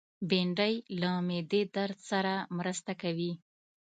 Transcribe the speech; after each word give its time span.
بېنډۍ 0.29 0.75
له 1.01 1.09
معدې 1.27 1.61
درد 1.75 1.97
سره 2.09 2.33
مرسته 2.57 2.91
کوي 3.01 3.31